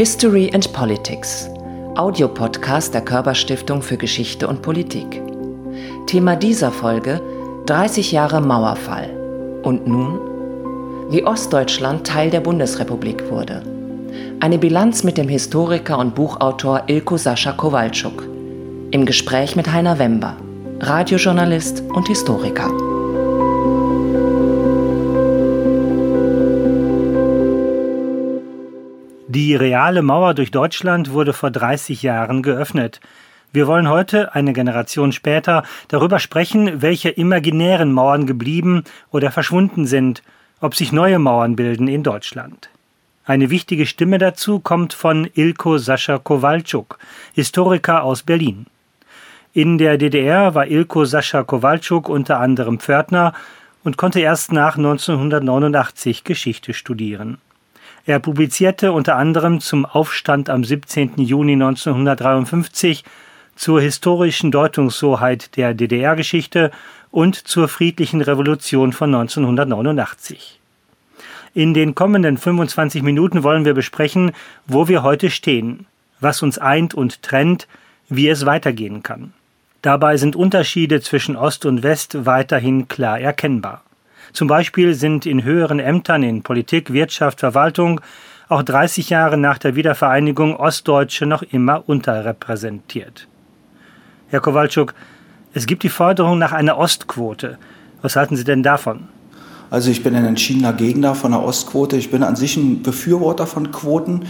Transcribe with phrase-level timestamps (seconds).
[0.00, 1.50] History and Politics,
[1.94, 5.20] Audiopodcast der Körperstiftung für Geschichte und Politik.
[6.06, 7.20] Thema dieser Folge
[7.66, 9.10] 30 Jahre Mauerfall.
[9.62, 10.18] Und nun?
[11.10, 13.62] Wie Ostdeutschland Teil der Bundesrepublik wurde.
[14.40, 18.26] Eine Bilanz mit dem Historiker und Buchautor Ilko Sascha Kowalczuk.
[18.92, 20.34] Im Gespräch mit Heiner Wember,
[20.80, 22.89] Radiojournalist und Historiker.
[29.32, 33.00] Die reale Mauer durch Deutschland wurde vor 30 Jahren geöffnet.
[33.52, 40.24] Wir wollen heute, eine Generation später, darüber sprechen, welche imaginären Mauern geblieben oder verschwunden sind,
[40.60, 42.70] ob sich neue Mauern bilden in Deutschland.
[43.24, 46.98] Eine wichtige Stimme dazu kommt von Ilko Sascha Kowalczuk,
[47.32, 48.66] Historiker aus Berlin.
[49.52, 53.32] In der DDR war Ilko Sascha Kowalczuk unter anderem Pförtner
[53.84, 57.38] und konnte erst nach 1989 Geschichte studieren.
[58.06, 61.12] Er publizierte unter anderem zum Aufstand am 17.
[61.18, 63.04] Juni 1953,
[63.56, 66.70] zur historischen Deutungshoheit der DDR-Geschichte
[67.10, 70.58] und zur friedlichen Revolution von 1989.
[71.52, 74.32] In den kommenden 25 Minuten wollen wir besprechen,
[74.66, 75.86] wo wir heute stehen,
[76.20, 77.66] was uns eint und trennt,
[78.08, 79.34] wie es weitergehen kann.
[79.82, 83.82] Dabei sind Unterschiede zwischen Ost und West weiterhin klar erkennbar.
[84.32, 88.00] Zum Beispiel sind in höheren Ämtern in Politik, Wirtschaft, Verwaltung
[88.48, 93.28] auch 30 Jahre nach der Wiedervereinigung Ostdeutsche noch immer unterrepräsentiert.
[94.28, 94.94] Herr Kowalczuk,
[95.54, 97.58] es gibt die Forderung nach einer Ostquote.
[98.02, 99.08] Was halten Sie denn davon?
[99.70, 101.96] Also ich bin ein entschiedener Gegner von der Ostquote.
[101.96, 104.26] Ich bin an sich ein Befürworter von Quoten,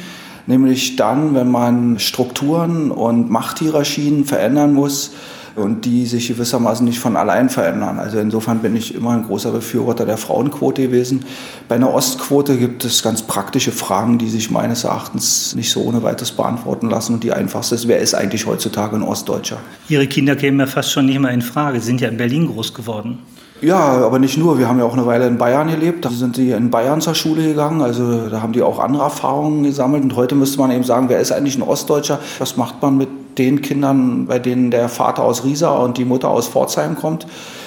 [0.47, 5.15] nämlich dann, wenn man Strukturen und Machthierarchien verändern muss,
[5.57, 7.99] und die sich gewissermaßen nicht von allein verändern.
[7.99, 11.25] Also insofern bin ich immer ein großer Befürworter der Frauenquote gewesen.
[11.69, 16.03] Bei einer Ostquote gibt es ganz praktische Fragen, die sich meines Erachtens nicht so ohne
[16.03, 17.15] weiteres beantworten lassen.
[17.15, 19.59] Und die einfachste ist, wer ist eigentlich heutzutage ein Ostdeutscher?
[19.89, 21.81] Ihre Kinder kämen ja fast schon nicht mehr in Frage.
[21.81, 23.19] Sie sind ja in Berlin groß geworden.
[23.63, 24.59] Ja, aber nicht nur.
[24.59, 26.05] Wir haben ja auch eine Weile in Bayern gelebt.
[26.05, 27.83] Da sind die in Bayern zur Schule gegangen.
[27.83, 30.03] Also da haben die auch andere Erfahrungen gesammelt.
[30.03, 32.21] Und heute müsste man eben sagen, wer ist eigentlich ein Ostdeutscher?
[32.39, 33.09] Was macht man mit
[33.39, 37.27] den Kindern, bei denen der Vater aus Riesa und die Mutter aus Pforzheim kommt?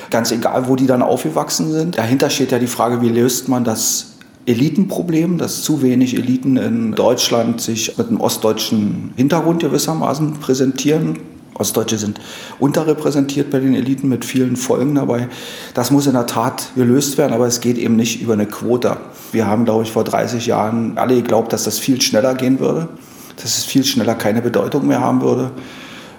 [0.09, 1.97] Ganz egal, wo die dann aufgewachsen sind.
[1.97, 4.13] Dahinter steht ja die Frage, wie löst man das
[4.45, 11.17] Elitenproblem, dass zu wenig Eliten in Deutschland sich mit einem ostdeutschen Hintergrund gewissermaßen präsentieren
[11.55, 12.19] Ostdeutsche sind
[12.59, 15.27] unterrepräsentiert bei den Eliten mit vielen Folgen dabei.
[15.73, 18.97] Das muss in der Tat gelöst werden, aber es geht eben nicht über eine Quote.
[19.31, 22.89] Wir haben, glaube ich, vor 30 Jahren alle geglaubt, dass das viel schneller gehen würde,
[23.37, 25.51] dass es viel schneller keine Bedeutung mehr haben würde.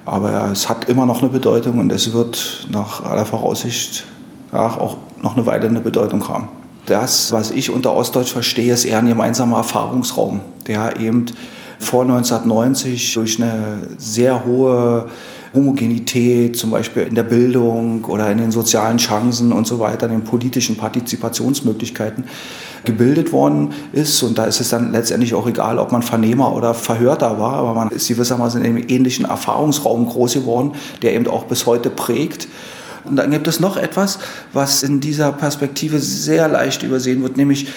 [0.04, 4.04] Aber es hat immer noch eine Bedeutung und es wird nach aller Voraussicht
[4.52, 6.48] nach auch noch eine Weile eine Bedeutung haben.
[6.86, 11.26] Das, was ich unter Ostdeutsch verstehe, ist eher ein gemeinsamer Erfahrungsraum, der eben
[11.78, 15.06] vor 1990 durch eine sehr hohe
[15.54, 20.24] Homogenität, zum Beispiel in der Bildung oder in den sozialen Chancen und so weiter, den
[20.24, 22.24] politischen Partizipationsmöglichkeiten
[22.84, 24.22] gebildet worden ist.
[24.22, 27.74] Und da ist es dann letztendlich auch egal, ob man Vernehmer oder Verhörter war, aber
[27.74, 30.72] man ist gewissermaßen in einem ähnlichen Erfahrungsraum groß geworden,
[31.02, 32.48] der eben auch bis heute prägt.
[33.04, 34.18] Und dann gibt es noch etwas,
[34.52, 37.68] was in dieser Perspektive sehr leicht übersehen wird, nämlich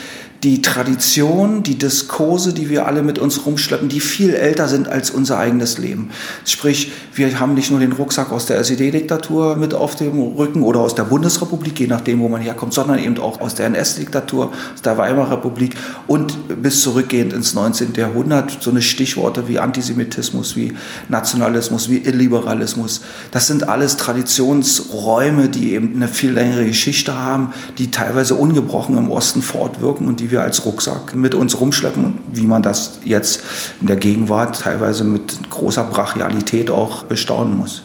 [0.43, 5.09] die Tradition, die Diskurse, die wir alle mit uns rumschleppen, die viel älter sind als
[5.09, 6.11] unser eigenes Leben.
[6.45, 10.81] Sprich, wir haben nicht nur den Rucksack aus der SED-Diktatur mit auf dem Rücken oder
[10.81, 14.81] aus der Bundesrepublik, je nachdem, wo man herkommt, sondern eben auch aus der NS-Diktatur, aus
[14.83, 17.93] der Weimarer Republik und bis zurückgehend ins 19.
[17.95, 18.57] Jahrhundert.
[18.61, 20.73] So eine Stichworte wie Antisemitismus, wie
[21.09, 23.01] Nationalismus, wie Illiberalismus.
[23.31, 29.09] Das sind alles Traditionsräume, die eben eine viel längere Geschichte haben, die teilweise ungebrochen im
[29.09, 33.41] Osten fortwirken und die wir als Rucksack mit uns rumschleppen, wie man das jetzt
[33.81, 37.83] in der Gegenwart teilweise mit großer Brachialität auch bestaunen muss.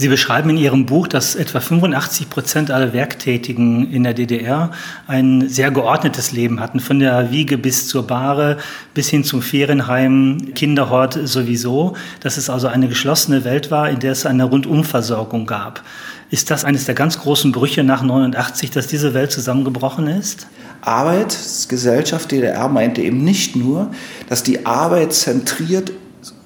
[0.00, 4.70] Sie beschreiben in Ihrem Buch, dass etwa 85 Prozent aller Werktätigen in der DDR
[5.08, 8.58] ein sehr geordnetes Leben hatten, von der Wiege bis zur Bahre,
[8.94, 14.12] bis hin zum Ferienheim, Kinderhort sowieso, dass es also eine geschlossene Welt war, in der
[14.12, 15.82] es eine Rundumversorgung gab.
[16.30, 20.46] Ist das eines der ganz großen Brüche nach 89, dass diese Welt zusammengebrochen ist?
[20.80, 23.90] Arbeitsgesellschaft DDR meinte eben nicht nur,
[24.28, 25.90] dass die Arbeit zentriert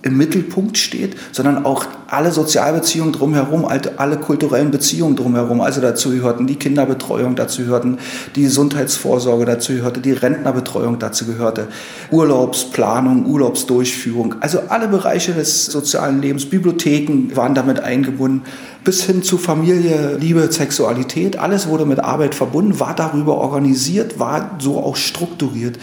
[0.02, 3.66] im Mittelpunkt steht, sondern auch alle Sozialbeziehungen drumherum,
[3.96, 5.60] alle kulturellen Beziehungen drumherum.
[5.60, 7.99] Also dazu gehörten die Kinderbetreuung, dazu gehörten
[8.34, 11.69] die Gesundheitsvorsorge, dazu gehörte die Rentnerbetreuung, dazu gehörte
[12.10, 14.34] Urlaubsplanung, Urlaubsdurchführung.
[14.40, 18.43] Also alle Bereiche des sozialen Lebens, Bibliotheken waren damit eingebunden,
[18.84, 21.38] bis hin zu Familie, Liebe, Sexualität.
[21.38, 25.78] Alles wurde mit Arbeit verbunden, war darüber organisiert, war so auch strukturiert.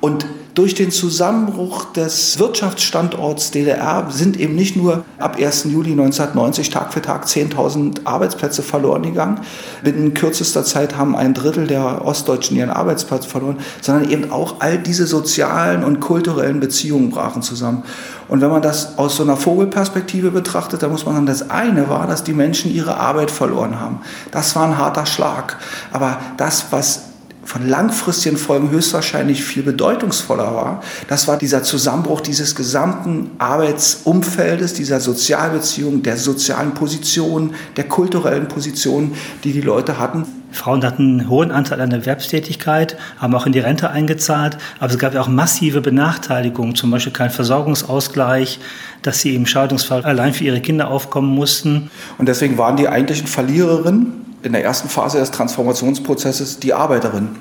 [0.00, 0.26] Und
[0.58, 5.64] durch den Zusammenbruch des Wirtschaftsstandorts DDR sind eben nicht nur ab 1.
[5.70, 9.40] Juli 1990 Tag für Tag 10.000 Arbeitsplätze verloren gegangen.
[9.84, 14.78] Binnen kürzester Zeit haben ein Drittel der Ostdeutschen ihren Arbeitsplatz verloren, sondern eben auch all
[14.78, 17.84] diese sozialen und kulturellen Beziehungen brachen zusammen.
[18.26, 21.88] Und wenn man das aus so einer Vogelperspektive betrachtet, dann muss man sagen, das eine
[21.88, 24.00] war, dass die Menschen ihre Arbeit verloren haben.
[24.32, 25.56] Das war ein harter Schlag.
[25.92, 27.07] Aber das, was
[27.48, 30.82] von langfristigen Folgen höchstwahrscheinlich viel bedeutungsvoller war.
[31.08, 39.14] Das war dieser Zusammenbruch dieses gesamten Arbeitsumfeldes, dieser Sozialbeziehungen, der sozialen Position, der kulturellen Position,
[39.44, 40.26] die die Leute hatten.
[40.52, 44.98] Frauen hatten einen hohen Anteil an Erwerbstätigkeit, haben auch in die Rente eingezahlt, aber es
[44.98, 48.60] gab ja auch massive Benachteiligungen, zum Beispiel kein Versorgungsausgleich,
[49.00, 51.90] dass sie im Scheidungsfall allein für ihre Kinder aufkommen mussten.
[52.18, 57.40] Und deswegen waren die eigentlichen Verliererinnen in der ersten Phase des Transformationsprozesses die Arbeiterinnen,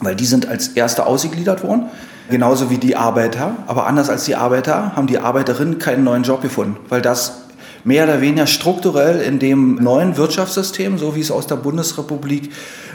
[0.00, 1.86] weil die sind als erste ausgegliedert worden,
[2.30, 3.56] genauso wie die Arbeiter.
[3.66, 7.42] Aber anders als die Arbeiter haben die Arbeiterinnen keinen neuen Job gefunden, weil das
[7.84, 12.50] mehr oder weniger strukturell in dem neuen Wirtschaftssystem, so wie es aus der Bundesrepublik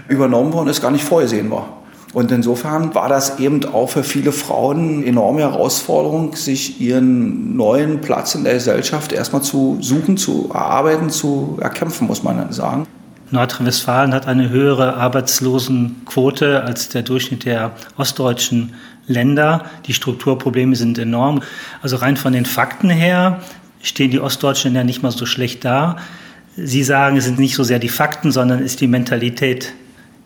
[0.08, 1.70] übernommen worden ist, gar nicht vorgesehen war.
[2.14, 8.00] Und insofern war das eben auch für viele Frauen eine enorme Herausforderung, sich ihren neuen
[8.00, 12.88] Platz in der Gesellschaft erstmal zu suchen, zu erarbeiten, zu erkämpfen, muss man sagen.
[13.32, 18.74] Nordrhein-Westfalen hat eine höhere Arbeitslosenquote als der Durchschnitt der ostdeutschen
[19.08, 19.66] Länder.
[19.86, 21.42] Die Strukturprobleme sind enorm.
[21.82, 23.42] Also rein von den Fakten her
[23.82, 25.98] stehen die ostdeutschen Länder nicht mal so schlecht da.
[26.56, 29.74] Sie sagen, es sind nicht so sehr die Fakten, sondern es ist die Mentalität,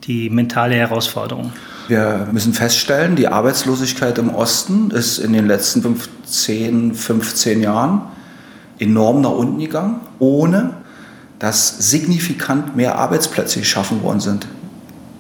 [0.04, 1.52] die mentale Herausforderung.
[1.88, 8.02] Wir müssen feststellen, die Arbeitslosigkeit im Osten ist in den letzten 15, 15 Jahren
[8.80, 10.81] enorm nach unten gegangen, ohne
[11.42, 14.46] dass signifikant mehr Arbeitsplätze geschaffen worden sind.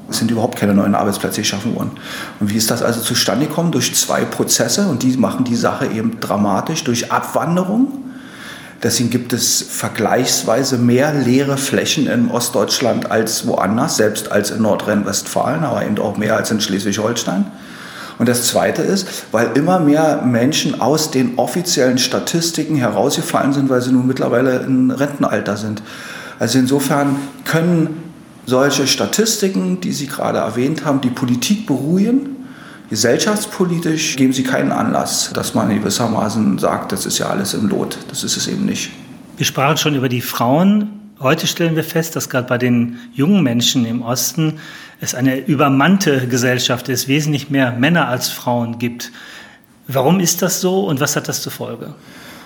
[0.07, 1.93] Es sind überhaupt keine neuen Arbeitsplätze geschaffen worden.
[2.39, 3.71] Und wie ist das also zustande gekommen?
[3.71, 6.83] Durch zwei Prozesse und die machen die Sache eben dramatisch.
[6.83, 8.03] Durch Abwanderung.
[8.83, 15.63] Deswegen gibt es vergleichsweise mehr leere Flächen in Ostdeutschland als woanders, selbst als in Nordrhein-Westfalen,
[15.63, 17.47] aber eben auch mehr als in Schleswig-Holstein.
[18.19, 23.81] Und das Zweite ist, weil immer mehr Menschen aus den offiziellen Statistiken herausgefallen sind, weil
[23.81, 25.81] sie nun mittlerweile in Rentenalter sind.
[26.41, 28.03] Also insofern können
[28.47, 32.47] solche Statistiken, die Sie gerade erwähnt haben, die Politik beruhigen.
[32.89, 37.99] Gesellschaftspolitisch geben sie keinen Anlass, dass man gewissermaßen sagt, das ist ja alles im Lot.
[38.09, 38.89] Das ist es eben nicht.
[39.37, 40.89] Wir sprachen schon über die Frauen.
[41.19, 44.55] Heute stellen wir fest, dass gerade bei den jungen Menschen im Osten
[44.99, 49.11] es eine übermannte Gesellschaft ist, wesentlich mehr Männer als Frauen gibt.
[49.87, 51.93] Warum ist das so und was hat das zur Folge?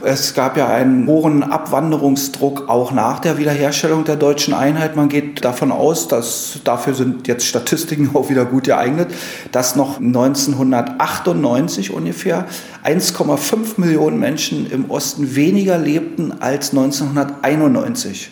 [0.02, 4.98] Es gab ja einen hohen Abwanderungsdruck auch nach der Wiederherstellung der deutschen Einheit.
[4.98, 9.08] Man geht davon aus, dass dafür sind jetzt Statistiken auch wieder gut geeignet,
[9.54, 12.46] dass noch 1998 ungefähr
[12.84, 18.32] 1,5 Millionen Menschen im Osten weniger lebten als 1991.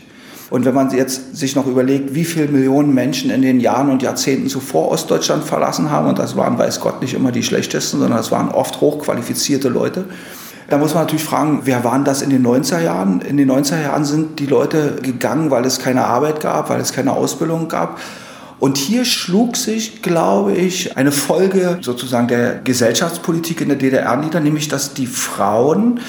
[0.50, 4.04] Und wenn man jetzt sich noch überlegt, wie viele Millionen Menschen in den Jahren und
[4.04, 8.18] Jahrzehnten zuvor Ostdeutschland verlassen haben, und das waren, weiß Gott, nicht immer die schlechtesten, sondern
[8.18, 10.06] das waren oft hochqualifizierte Leute,
[10.70, 13.22] da muss man natürlich fragen, wer waren das in den 90er Jahren?
[13.22, 16.94] In den 90er Jahren sind die Leute gegangen, weil es keine Arbeit gab, weil es
[16.94, 18.00] keine Ausbildung gab.
[18.60, 24.40] Und hier schlug sich, glaube ich, eine Folge sozusagen der Gesellschaftspolitik in der DDR nieder,
[24.40, 26.00] nämlich dass die Frauen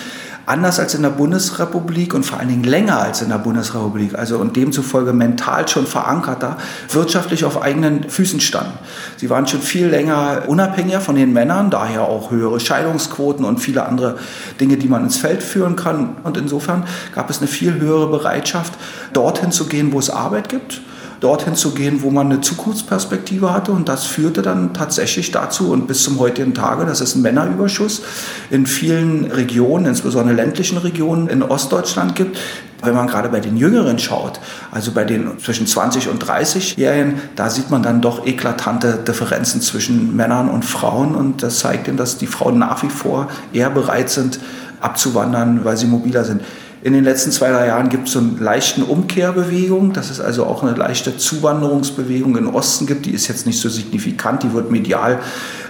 [0.47, 4.39] anders als in der Bundesrepublik und vor allen Dingen länger als in der Bundesrepublik, also
[4.39, 6.57] und demzufolge mental schon verankerter,
[6.91, 8.79] wirtschaftlich auf eigenen Füßen standen.
[9.17, 13.87] Sie waren schon viel länger unabhängiger von den Männern, daher auch höhere Scheidungsquoten und viele
[13.87, 14.19] andere
[14.61, 16.17] Dinge, die man ins Feld führen kann.
[16.23, 16.85] Und insofern
[17.15, 18.75] gab es eine viel höhere Bereitschaft,
[19.13, 20.83] dorthin zu gehen, wo es Arbeit gibt
[21.25, 23.73] dorthin zu gehen, wo man eine Zukunftsperspektive hatte.
[23.73, 28.03] Und das führte dann tatsächlich dazu und bis zum heutigen Tage, dass es einen Männerüberschuss
[28.51, 32.39] in vielen Regionen, insbesondere ländlichen Regionen in Ostdeutschland gibt.
[32.83, 34.41] Wenn man gerade bei den Jüngeren schaut,
[34.71, 40.15] also bei den zwischen 20 und 30-Jährigen, da sieht man dann doch eklatante Differenzen zwischen
[40.15, 41.15] Männern und Frauen.
[41.15, 44.39] Und das zeigt ihnen, dass die Frauen nach wie vor eher bereit sind,
[44.83, 46.43] abzuwandern, weil sie mobiler sind.
[46.85, 50.45] In den letzten zwei, drei Jahren gibt es so eine leichte Umkehrbewegung, dass es also
[50.45, 53.07] auch eine leichte Zuwanderungsbewegung in Osten gibt.
[53.07, 55.19] Die ist jetzt nicht so signifikant, die wird medial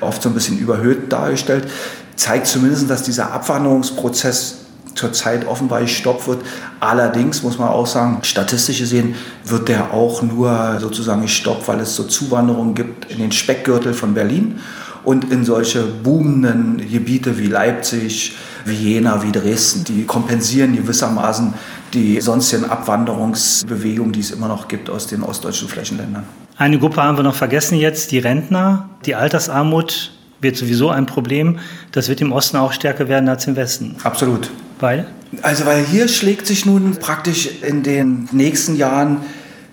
[0.01, 1.69] oft so ein bisschen überhöht dargestellt.
[2.17, 4.57] Zeigt zumindest, dass dieser Abwanderungsprozess
[4.97, 6.43] zurzeit offenbar gestoppt wird.
[6.81, 11.95] Allerdings muss man auch sagen, statistisch gesehen wird der auch nur sozusagen gestoppt, weil es
[11.95, 14.59] so Zuwanderungen gibt in den Speckgürtel von Berlin
[15.05, 19.85] und in solche boomenden Gebiete wie Leipzig, wie Jena, wie Dresden.
[19.85, 21.55] Die kompensieren gewissermaßen
[21.93, 26.25] die sonstigen Abwanderungsbewegungen, die es immer noch gibt aus den ostdeutschen Flächenländern.
[26.57, 28.89] Eine Gruppe haben wir noch vergessen jetzt, die Rentner.
[29.07, 31.59] Die Altersarmut wird sowieso ein Problem.
[31.93, 33.97] Das wird im Osten auch stärker werden als im Westen.
[34.05, 34.51] Absolut.
[34.81, 35.07] Weil?
[35.43, 39.19] Also weil hier schlägt sich nun praktisch in den nächsten Jahren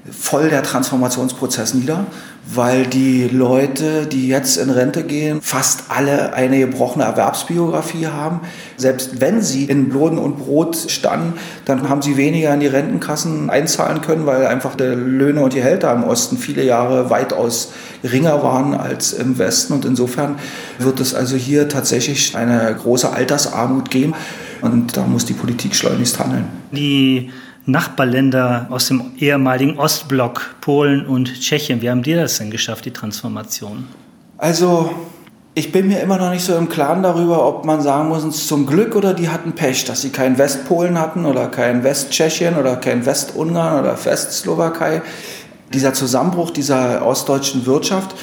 [0.09, 2.05] voll der Transformationsprozess nieder,
[2.53, 8.41] weil die Leute, die jetzt in Rente gehen, fast alle eine gebrochene Erwerbsbiografie haben.
[8.77, 11.33] Selbst wenn sie in Lohn und Brot standen,
[11.65, 15.57] dann haben sie weniger in die Rentenkassen einzahlen können, weil einfach die Löhne und die
[15.57, 19.73] Gehälter im Osten viele Jahre weitaus geringer waren als im Westen.
[19.73, 20.35] Und insofern
[20.79, 24.13] wird es also hier tatsächlich eine große Altersarmut geben.
[24.61, 26.45] Und da muss die Politik schleunigst handeln.
[26.71, 27.31] Die
[27.65, 32.91] Nachbarländer aus dem ehemaligen Ostblock, Polen und Tschechien, wie haben die das denn geschafft, die
[32.91, 33.87] Transformation?
[34.37, 34.91] Also,
[35.53, 38.65] ich bin mir immer noch nicht so im Klaren darüber, ob man sagen muss, zum
[38.65, 43.05] Glück oder die hatten Pech, dass sie keinen Westpolen hatten oder kein Westtschechien oder kein
[43.05, 45.01] Westungarn oder Westslowakei.
[45.73, 48.15] Dieser Zusammenbruch dieser ostdeutschen Wirtschaft,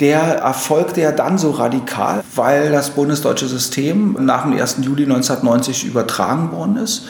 [0.00, 4.78] der erfolgte ja dann so radikal, weil das bundesdeutsche System nach dem 1.
[4.82, 7.06] Juli 1990 übertragen worden ist.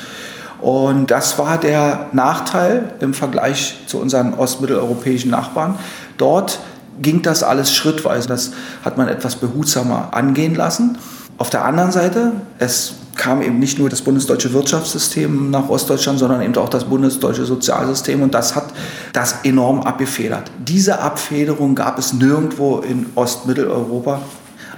[0.63, 5.75] Und das war der Nachteil im Vergleich zu unseren ostmitteleuropäischen Nachbarn.
[6.19, 6.61] Dort
[7.01, 8.29] ging das alles schrittweise.
[8.29, 8.53] Das
[8.85, 10.99] hat man etwas behutsamer angehen lassen.
[11.37, 16.41] Auf der anderen Seite, es kam eben nicht nur das bundesdeutsche Wirtschaftssystem nach Ostdeutschland, sondern
[16.43, 18.67] eben auch das bundesdeutsche Sozialsystem und das hat
[19.13, 20.51] das enorm abgefedert.
[20.59, 24.21] Diese Abfederung gab es nirgendwo in Ostmitteleuropa.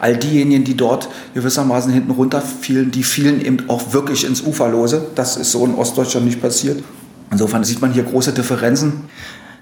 [0.05, 5.07] All diejenigen, die dort gewissermaßen hinten runterfielen, die fielen eben auch wirklich ins Uferlose.
[5.15, 6.85] Das ist so in Ostdeutschland nicht passiert.
[7.31, 9.05] Insofern sieht man hier große Differenzen.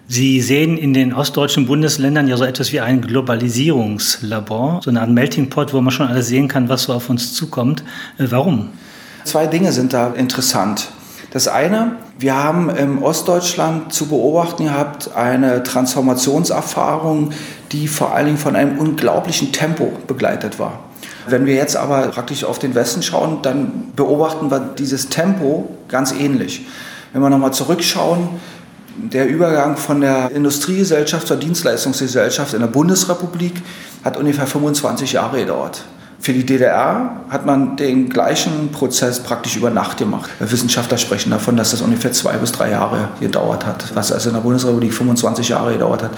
[0.09, 5.11] Sie sehen in den ostdeutschen Bundesländern ja so etwas wie ein Globalisierungslabor, so eine Art
[5.11, 7.85] Melting Pot, wo man schon alles sehen kann, was so auf uns zukommt.
[8.19, 8.71] Äh, warum?
[9.23, 10.89] Zwei Dinge sind da interessant.
[11.33, 17.31] Das eine, wir haben im Ostdeutschland zu beobachten gehabt eine Transformationserfahrung,
[17.73, 20.81] die vor allen Dingen von einem unglaublichen Tempo begleitet war.
[21.27, 26.13] Wenn wir jetzt aber praktisch auf den Westen schauen, dann beobachten wir dieses Tempo ganz
[26.13, 26.67] ähnlich.
[27.15, 28.29] Wenn wir nochmal zurückschauen,
[28.97, 33.55] der Übergang von der Industriegesellschaft zur Dienstleistungsgesellschaft in der Bundesrepublik
[34.05, 35.83] hat ungefähr 25 Jahre gedauert.
[36.23, 40.31] Für die DDR hat man den gleichen Prozess praktisch über Nacht gemacht.
[40.39, 44.37] Wissenschaftler sprechen davon, dass das ungefähr zwei bis drei Jahre gedauert hat, was also in
[44.37, 46.13] der Bundesrepublik 25 Jahre gedauert hat.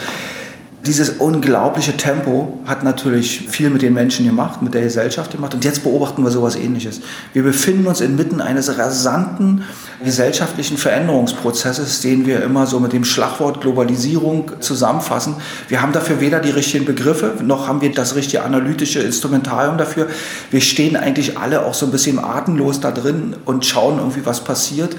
[0.87, 5.55] Dieses unglaubliche Tempo hat natürlich viel mit den Menschen gemacht, mit der Gesellschaft gemacht.
[5.55, 7.01] Und jetzt beobachten wir sowas Ähnliches.
[7.33, 9.65] Wir befinden uns inmitten eines rasanten
[10.05, 15.37] gesellschaftlichen Veränderungsprozesses, den wir immer so mit dem Schlagwort Globalisierung zusammenfassen.
[15.69, 20.09] Wir haben dafür weder die richtigen Begriffe, noch haben wir das richtige analytische Instrumentarium dafür.
[20.51, 24.45] Wir stehen eigentlich alle auch so ein bisschen atemlos da drin und schauen irgendwie, was
[24.45, 24.95] passiert.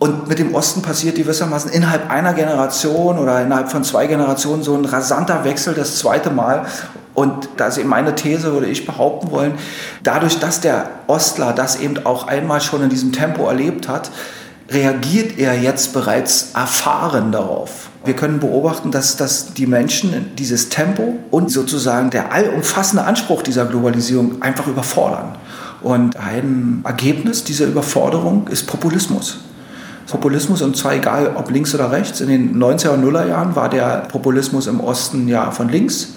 [0.00, 4.74] Und mit dem Osten passiert gewissermaßen innerhalb einer Generation oder innerhalb von zwei Generationen so
[4.74, 6.64] ein rasanter Wechsel das zweite Mal.
[7.12, 9.52] Und da ist eben meine These, würde ich behaupten wollen,
[10.02, 14.10] dadurch, dass der Ostler das eben auch einmal schon in diesem Tempo erlebt hat,
[14.70, 17.90] reagiert er jetzt bereits erfahren darauf.
[18.02, 23.66] Wir können beobachten, dass, dass die Menschen dieses Tempo und sozusagen der allumfassende Anspruch dieser
[23.66, 25.36] Globalisierung einfach überfordern.
[25.82, 29.40] Und ein Ergebnis dieser Überforderung ist Populismus.
[30.10, 32.20] Populismus und zwar egal ob links oder rechts.
[32.20, 36.14] In den 90er und Nuller Jahren war der Populismus im Osten ja von links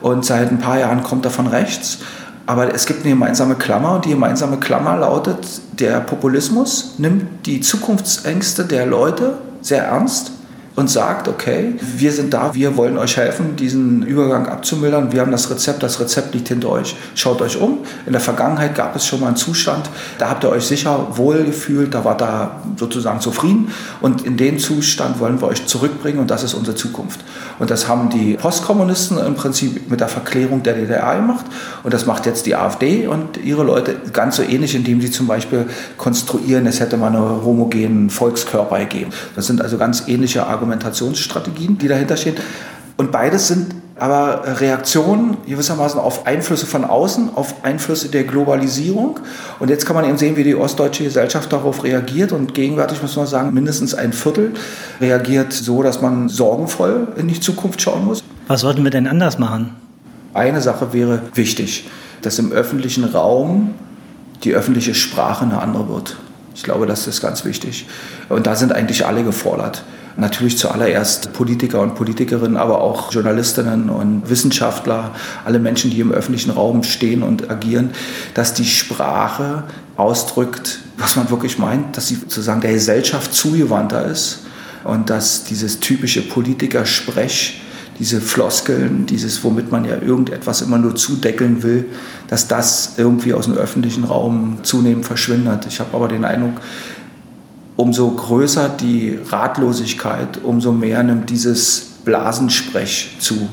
[0.00, 1.98] und seit ein paar Jahren kommt er von rechts.
[2.46, 5.38] Aber es gibt eine gemeinsame Klammer und die gemeinsame Klammer lautet,
[5.78, 10.32] der Populismus nimmt die Zukunftsängste der Leute sehr ernst
[10.76, 15.10] und sagt, okay, wir sind da, wir wollen euch helfen, diesen Übergang abzumildern.
[15.10, 16.94] Wir haben das Rezept, das Rezept liegt hinter euch.
[17.14, 17.78] Schaut euch um.
[18.04, 21.94] In der Vergangenheit gab es schon mal einen Zustand, da habt ihr euch sicher wohlgefühlt,
[21.94, 23.72] da war da sozusagen zufrieden.
[24.02, 27.20] Und in den Zustand wollen wir euch zurückbringen und das ist unsere Zukunft.
[27.58, 31.46] Und das haben die Postkommunisten im Prinzip mit der Verklärung der DDR gemacht.
[31.84, 35.26] Und das macht jetzt die AfD und ihre Leute ganz so ähnlich, indem sie zum
[35.26, 35.64] Beispiel
[35.96, 39.10] konstruieren, es hätte mal einen homogenen Volkskörper gegeben.
[39.34, 42.36] Das sind also ganz ähnliche Argumente Argumentationsstrategien, die dahinter stehen.
[42.96, 49.20] Und beides sind aber Reaktionen gewissermaßen auf Einflüsse von außen, auf Einflüsse der Globalisierung.
[49.58, 52.32] Und jetzt kann man eben sehen, wie die ostdeutsche Gesellschaft darauf reagiert.
[52.32, 54.52] Und gegenwärtig muss man sagen, mindestens ein Viertel
[55.00, 58.22] reagiert so, dass man sorgenvoll in die Zukunft schauen muss.
[58.48, 59.74] Was sollten wir denn anders machen?
[60.34, 61.88] Eine Sache wäre wichtig,
[62.20, 63.74] dass im öffentlichen Raum
[64.44, 66.16] die öffentliche Sprache eine andere wird.
[66.54, 67.86] Ich glaube, das ist ganz wichtig.
[68.28, 69.84] Und da sind eigentlich alle gefordert
[70.16, 76.50] natürlich zuallererst Politiker und Politikerinnen, aber auch Journalistinnen und Wissenschaftler, alle Menschen, die im öffentlichen
[76.50, 77.90] Raum stehen und agieren,
[78.34, 79.64] dass die Sprache
[79.96, 84.40] ausdrückt, was man wirklich meint, dass sie sozusagen der Gesellschaft zugewandter ist
[84.84, 87.60] und dass dieses typische Politikersprech
[87.98, 91.86] diese Floskeln, dieses, womit man ja irgendetwas immer nur zudeckeln will,
[92.28, 95.66] dass das irgendwie aus dem öffentlichen Raum zunehmend verschwindet.
[95.66, 96.60] Ich habe aber den Eindruck,
[97.76, 103.48] umso größer die Ratlosigkeit, umso mehr nimmt dieses Blasensprech zu.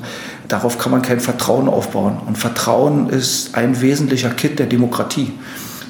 [0.47, 2.17] Darauf kann man kein Vertrauen aufbauen.
[2.25, 5.33] Und Vertrauen ist ein wesentlicher Kit der Demokratie.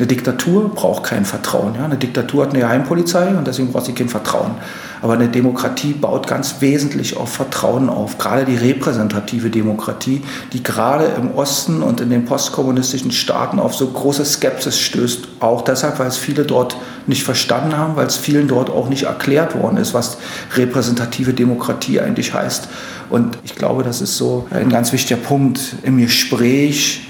[0.03, 1.75] Eine Diktatur braucht kein Vertrauen.
[1.75, 1.85] Ja?
[1.85, 4.55] Eine Diktatur hat eine Geheimpolizei und deswegen braucht sie kein Vertrauen.
[5.01, 8.17] Aber eine Demokratie baut ganz wesentlich auf Vertrauen auf.
[8.17, 13.87] Gerade die repräsentative Demokratie, die gerade im Osten und in den postkommunistischen Staaten auf so
[13.87, 15.19] große Skepsis stößt.
[15.39, 16.75] Auch deshalb, weil es viele dort
[17.07, 20.17] nicht verstanden haben, weil es vielen dort auch nicht erklärt worden ist, was
[20.57, 22.67] repräsentative Demokratie eigentlich heißt.
[23.09, 27.07] Und ich glaube, das ist so ein ganz wichtiger Punkt im Gespräch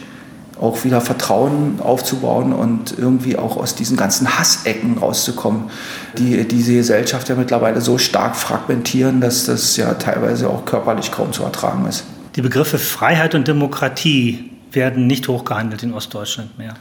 [0.64, 5.70] auch wieder Vertrauen aufzubauen und irgendwie auch aus diesen ganzen Hassecken rauszukommen,
[6.18, 11.34] die diese Gesellschaft ja mittlerweile so stark fragmentieren, dass das ja teilweise auch körperlich kaum
[11.34, 12.06] zu ertragen ist.
[12.38, 16.76] Die Begriffe Freiheit und Demokratie werden nicht hochgehandelt in Ostdeutschland mehr.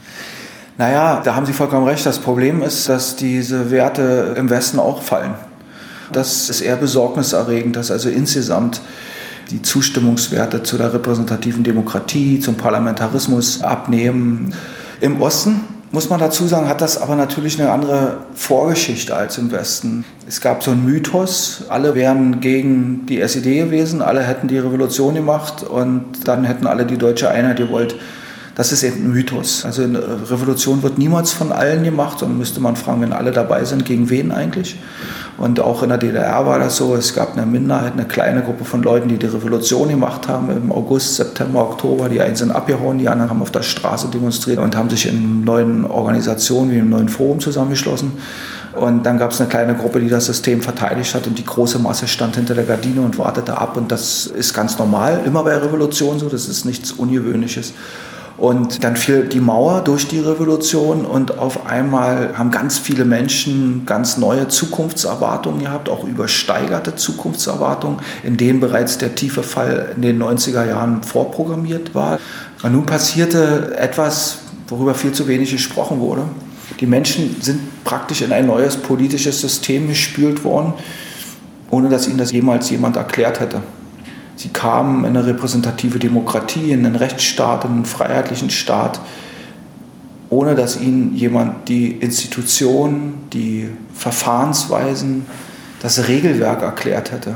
[0.78, 2.06] Naja, da haben Sie vollkommen recht.
[2.06, 5.34] Das Problem ist, dass diese Werte im Westen auch fallen.
[6.12, 8.80] Das ist eher besorgniserregend, dass also insgesamt
[9.52, 14.54] die Zustimmungswerte zu der repräsentativen Demokratie, zum Parlamentarismus abnehmen.
[15.00, 15.61] Im Osten
[15.92, 20.06] muss man dazu sagen, hat das aber natürlich eine andere Vorgeschichte als im Westen.
[20.26, 25.14] Es gab so einen Mythos, alle wären gegen die SED gewesen, alle hätten die Revolution
[25.14, 27.97] gemacht und dann hätten alle die deutsche Einheit gewollt.
[28.54, 29.64] Das ist eben ein Mythos.
[29.64, 33.64] Also eine Revolution wird niemals von allen gemacht, sondern müsste man fragen, wenn alle dabei
[33.64, 34.76] sind, gegen wen eigentlich?
[35.38, 38.64] Und auch in der DDR war das so, es gab eine Minderheit, eine kleine Gruppe
[38.64, 42.11] von Leuten, die die Revolution gemacht haben im August, September, Oktober.
[42.11, 45.44] Die einen sind abgehauen, die anderen haben auf der Straße demonstriert und haben sich in
[45.44, 48.12] neuen Organisationen wie im neuen Forum zusammengeschlossen.
[48.75, 51.78] Und dann gab es eine kleine Gruppe, die das System verteidigt hat und die große
[51.78, 53.76] Masse stand hinter der Gardine und wartete ab.
[53.76, 57.73] Und das ist ganz normal, immer bei Revolutionen so, das ist nichts Ungewöhnliches.
[58.42, 63.87] Und dann fiel die Mauer durch die Revolution und auf einmal haben ganz viele Menschen
[63.87, 70.20] ganz neue Zukunftserwartungen gehabt, auch übersteigerte Zukunftserwartungen, in denen bereits der tiefe Fall in den
[70.20, 72.18] 90er Jahren vorprogrammiert war.
[72.64, 76.22] Und nun passierte etwas, worüber viel zu wenig gesprochen wurde.
[76.81, 80.72] Die Menschen sind praktisch in ein neues politisches System gespült worden,
[81.70, 83.61] ohne dass ihnen das jemals jemand erklärt hätte.
[84.37, 89.01] Sie kamen in eine repräsentative Demokratie, in einen Rechtsstaat, in einen freiheitlichen Staat,
[90.31, 95.27] ohne dass ihnen jemand die Institutionen, die Verfahrensweisen,
[95.81, 97.35] das Regelwerk erklärt hätte.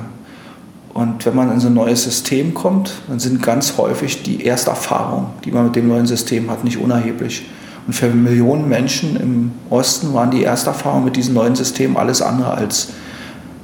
[0.94, 5.26] Und wenn man in so ein neues System kommt, dann sind ganz häufig die Ersterfahrungen,
[5.44, 7.44] die man mit dem neuen System hat, nicht unerheblich.
[7.86, 12.54] Und für Millionen Menschen im Osten waren die Ersterfahrungen mit diesem neuen System alles andere
[12.54, 12.88] als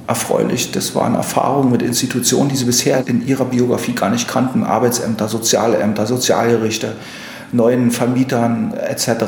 [0.07, 0.71] erfreulich.
[0.71, 4.63] Das waren Erfahrungen mit Institutionen, die sie bisher in ihrer Biografie gar nicht kannten.
[4.63, 6.93] Arbeitsämter, Sozialämter, Sozialgerichte,
[7.51, 9.25] neuen Vermietern etc.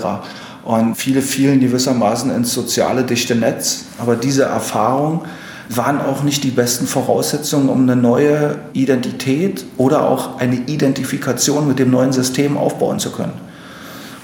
[0.64, 3.86] Und viele fielen gewissermaßen ins soziale dichte Netz.
[4.00, 5.22] Aber diese Erfahrungen
[5.70, 11.80] waren auch nicht die besten Voraussetzungen, um eine neue Identität oder auch eine Identifikation mit
[11.80, 13.34] dem neuen System aufbauen zu können.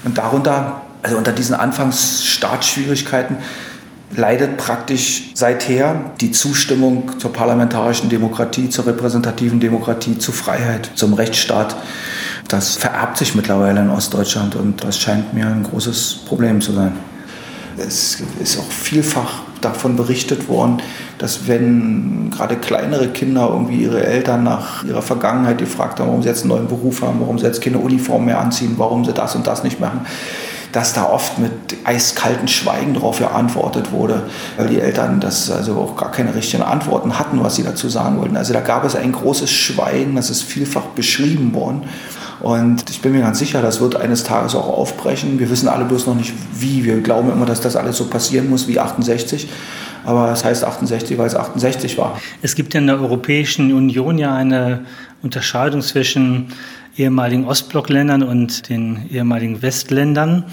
[0.04, 3.36] Und darunter, also unter diesen Anfangsstartschwierigkeiten,
[4.14, 11.76] leidet praktisch seither die Zustimmung zur parlamentarischen Demokratie, zur repräsentativen Demokratie, zu Freiheit, zum Rechtsstaat.
[12.48, 16.92] Das vererbt sich mittlerweile in Ostdeutschland und das scheint mir ein großes Problem zu sein.
[17.78, 20.82] Es ist auch vielfach davon berichtet worden,
[21.18, 26.28] dass wenn gerade kleinere Kinder irgendwie ihre Eltern nach ihrer Vergangenheit gefragt haben, warum sie
[26.28, 29.34] jetzt einen neuen Beruf haben, warum sie jetzt keine Uniform mehr anziehen, warum sie das
[29.34, 30.04] und das nicht machen,
[30.72, 31.52] dass da oft mit
[31.84, 34.22] eiskalten Schweigen darauf geantwortet wurde,
[34.56, 38.18] weil die Eltern das also auch gar keine richtigen Antworten hatten, was sie dazu sagen
[38.18, 38.36] wollten.
[38.36, 41.82] Also da gab es ein großes Schweigen, das ist vielfach beschrieben worden.
[42.40, 45.38] Und ich bin mir ganz sicher, das wird eines Tages auch aufbrechen.
[45.38, 46.84] Wir wissen alle bloß noch nicht wie.
[46.84, 49.48] Wir glauben immer, dass das alles so passieren muss wie 68.
[50.04, 52.20] Aber es heißt 68, weil es 68 war.
[52.40, 54.80] Es gibt in der Europäischen Union ja eine
[55.22, 56.48] Unterscheidung zwischen
[56.96, 60.44] ehemaligen Ostblockländern und den ehemaligen Westländern.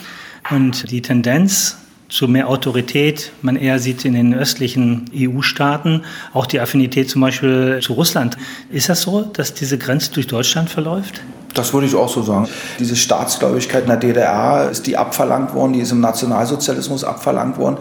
[0.50, 1.78] Und die Tendenz
[2.10, 6.02] zu mehr Autorität man eher sieht in den östlichen EU-Staaten,
[6.34, 8.38] auch die Affinität zum Beispiel zu Russland.
[8.72, 11.22] Ist das so, dass diese Grenze durch Deutschland verläuft?
[11.54, 12.48] Das würde ich auch so sagen.
[12.78, 17.78] Diese Staatsgläubigkeit in der DDR ist die abverlangt worden, die ist im Nationalsozialismus abverlangt worden.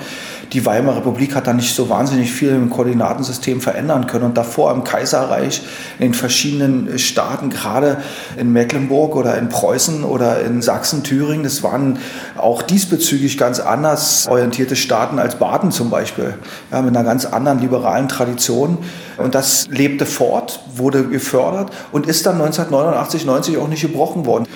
[0.53, 4.25] die Weimarer Republik hat da nicht so wahnsinnig viel im Koordinatensystem verändern können.
[4.25, 5.63] Und davor im Kaiserreich,
[5.99, 7.99] in den verschiedenen Staaten, gerade
[8.37, 11.99] in Mecklenburg oder in Preußen oder in Sachsen, Thüringen, das waren
[12.39, 16.35] auch diesbezüglich ganz anders orientierte Staaten als Baden zum Beispiel,
[16.73, 18.79] ja, mit einer ganz anderen liberalen Tradition.
[19.19, 24.47] Und das lebte fort, wurde gefördert und ist dann 1989, 90 auch nicht gebrochen worden.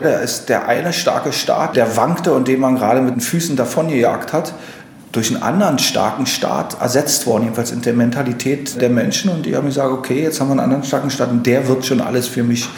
[0.00, 3.56] Er ist der eine starke Staat, der wankte und den man gerade mit den Füßen
[3.56, 4.54] davongejagt hat,
[5.12, 9.30] durch einen anderen starken Staat ersetzt worden, jedenfalls in der Mentalität der Menschen.
[9.30, 11.84] Und die haben gesagt, okay, jetzt haben wir einen anderen starken Staat und der wird
[11.84, 12.68] schon alles für mich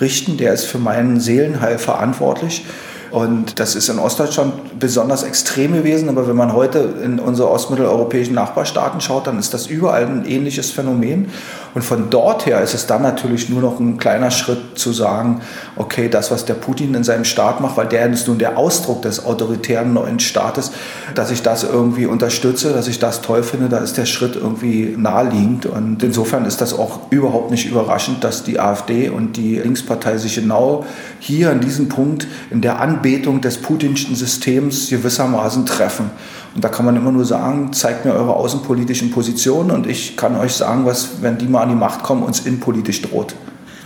[0.00, 2.66] richten, der ist für meinen Seelenheil verantwortlich.
[3.10, 6.08] Und das ist in Ostdeutschland besonders extrem gewesen.
[6.08, 10.70] Aber wenn man heute in unsere ostmitteleuropäischen Nachbarstaaten schaut, dann ist das überall ein ähnliches
[10.70, 11.30] Phänomen.
[11.74, 15.42] Und von dort her ist es dann natürlich nur noch ein kleiner Schritt zu sagen,
[15.76, 19.02] okay, das, was der Putin in seinem Staat macht, weil der ist nun der Ausdruck
[19.02, 20.72] des autoritären neuen Staates,
[21.14, 24.94] dass ich das irgendwie unterstütze, dass ich das toll finde, da ist der Schritt irgendwie
[24.96, 25.66] naheliegend.
[25.66, 30.36] Und insofern ist das auch überhaupt nicht überraschend, dass die AfD und die Linkspartei sich
[30.36, 30.86] genau
[31.20, 36.10] hier an diesem Punkt in der Anbetung des putinschen Systems gewissermaßen treffen.
[36.54, 40.36] Und da kann man immer nur sagen, zeigt mir eure außenpolitischen Positionen und ich kann
[40.36, 43.34] euch sagen, was, wenn die mal an die Macht kommen, uns innenpolitisch droht.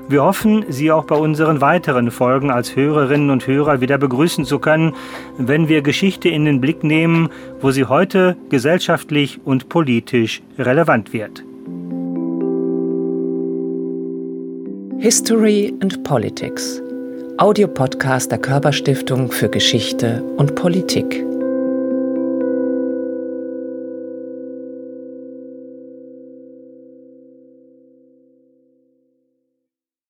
[0.07, 4.59] Wir hoffen, Sie auch bei unseren weiteren Folgen als Hörerinnen und Hörer wieder begrüßen zu
[4.59, 4.93] können,
[5.39, 11.43] wenn wir Geschichte in den Blick nehmen, wo sie heute gesellschaftlich und politisch relevant wird.
[14.99, 16.83] History and Politics.
[17.39, 21.25] Audiopodcast der Körperstiftung für Geschichte und Politik.